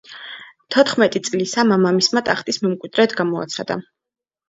თოთხმეტი 0.75 1.21
წლისა 1.27 1.67
მამამისმა 1.73 2.25
ტახტის 2.33 2.63
მემკვიდრედ 2.67 3.19
გამოაცხადა. 3.25 3.83